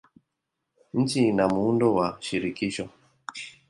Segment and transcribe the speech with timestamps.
[0.93, 2.89] Nchi ina muundo wa shirikisho.